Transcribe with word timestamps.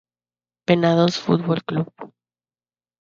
Venados 0.65 1.17
Fútbol 1.19 1.61
Club 1.63 1.93